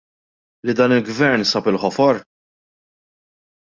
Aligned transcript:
Li 0.69 0.73
dan 0.79 0.95
il-Gvern 0.95 1.47
sab 1.51 1.69
il-ħofor? 1.73 2.25